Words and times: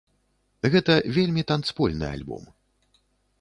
Гэта 0.75 0.95
вельмі 1.17 1.43
танцпольны 1.51 2.07
альбом. 2.15 2.43